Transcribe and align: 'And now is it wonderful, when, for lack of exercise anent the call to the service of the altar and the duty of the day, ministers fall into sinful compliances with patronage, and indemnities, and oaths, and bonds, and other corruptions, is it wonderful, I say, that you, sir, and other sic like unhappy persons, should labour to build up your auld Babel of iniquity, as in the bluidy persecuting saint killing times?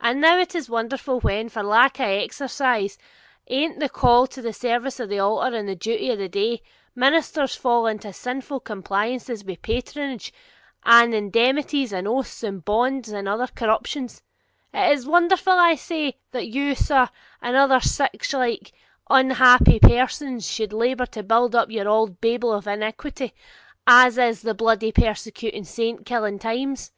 'And 0.00 0.20
now 0.20 0.36
is 0.40 0.52
it 0.56 0.68
wonderful, 0.68 1.20
when, 1.20 1.48
for 1.48 1.62
lack 1.62 2.00
of 2.00 2.08
exercise 2.08 2.98
anent 3.48 3.78
the 3.78 3.88
call 3.88 4.26
to 4.26 4.42
the 4.42 4.52
service 4.52 4.98
of 4.98 5.08
the 5.08 5.20
altar 5.20 5.54
and 5.56 5.68
the 5.68 5.76
duty 5.76 6.10
of 6.10 6.18
the 6.18 6.28
day, 6.28 6.60
ministers 6.96 7.54
fall 7.54 7.86
into 7.86 8.12
sinful 8.12 8.58
compliances 8.58 9.44
with 9.44 9.62
patronage, 9.62 10.32
and 10.84 11.14
indemnities, 11.14 11.92
and 11.92 12.08
oaths, 12.08 12.42
and 12.42 12.64
bonds, 12.64 13.10
and 13.10 13.28
other 13.28 13.46
corruptions, 13.46 14.22
is 14.74 15.04
it 15.06 15.08
wonderful, 15.08 15.52
I 15.52 15.76
say, 15.76 16.16
that 16.32 16.48
you, 16.48 16.74
sir, 16.74 17.08
and 17.40 17.54
other 17.54 17.78
sic 17.78 18.26
like 18.32 18.72
unhappy 19.08 19.78
persons, 19.78 20.50
should 20.50 20.72
labour 20.72 21.06
to 21.06 21.22
build 21.22 21.54
up 21.54 21.70
your 21.70 21.88
auld 21.88 22.20
Babel 22.20 22.52
of 22.52 22.66
iniquity, 22.66 23.34
as 23.86 24.18
in 24.18 24.34
the 24.42 24.52
bluidy 24.52 24.90
persecuting 24.90 25.62
saint 25.62 26.04
killing 26.06 26.40
times? 26.40 26.90